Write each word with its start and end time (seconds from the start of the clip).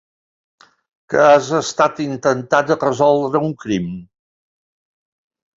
Que 1.13 1.19
has 1.25 1.49
estat 1.57 2.01
intentant 2.07 2.71
resoldre 2.87 3.43
un 3.51 3.55
crim? 3.67 3.93